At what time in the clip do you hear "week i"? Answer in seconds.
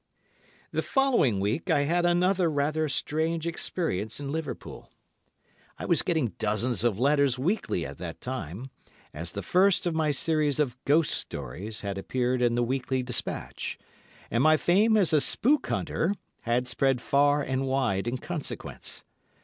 1.39-1.83